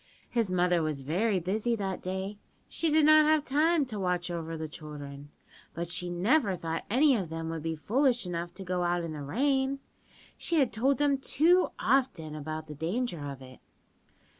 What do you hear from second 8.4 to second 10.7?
to go out in the rain. She